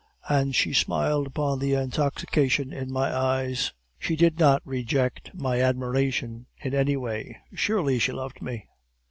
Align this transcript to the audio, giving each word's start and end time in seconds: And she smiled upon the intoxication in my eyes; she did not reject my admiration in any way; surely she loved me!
And 0.27 0.55
she 0.55 0.73
smiled 0.73 1.27
upon 1.27 1.59
the 1.59 1.73
intoxication 1.75 2.73
in 2.73 2.91
my 2.91 3.15
eyes; 3.15 3.71
she 3.99 4.15
did 4.15 4.39
not 4.39 4.63
reject 4.65 5.29
my 5.35 5.61
admiration 5.61 6.47
in 6.59 6.73
any 6.73 6.97
way; 6.97 7.37
surely 7.53 7.99
she 7.99 8.11
loved 8.11 8.41
me! 8.41 8.65